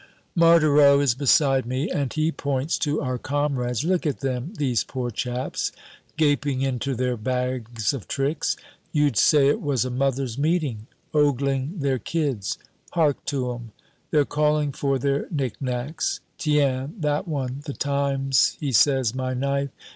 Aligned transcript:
Marthereau 0.33 0.99
is 0.99 1.13
beside 1.13 1.67
me, 1.67 1.87
and 1.91 2.11
he 2.11 2.31
points 2.31 2.79
to 2.79 2.99
our 3.03 3.19
comrades: 3.19 3.83
"Look 3.83 4.07
at 4.07 4.21
them, 4.21 4.53
these 4.57 4.83
poor 4.83 5.11
chaps 5.11 5.71
gaping 6.17 6.63
into 6.63 6.95
their 6.95 7.15
bags 7.15 7.93
o' 7.93 7.99
tricks. 7.99 8.57
You'd 8.91 9.15
say 9.15 9.47
it 9.47 9.61
was 9.61 9.85
a 9.85 9.91
mothers' 9.91 10.39
meeting, 10.39 10.87
ogling 11.13 11.77
their 11.81 11.99
kids. 11.99 12.57
Hark 12.93 13.23
to 13.25 13.53
'em. 13.53 13.73
They're 14.09 14.25
calling 14.25 14.71
for 14.71 14.97
their 14.97 15.27
knick 15.29 15.61
knacks. 15.61 16.19
Tiens, 16.39 16.99
that 17.01 17.27
one, 17.27 17.61
the 17.65 17.73
times 17.73 18.57
he 18.59 18.71
says 18.71 19.13
'My 19.13 19.35
knife!' 19.35 19.69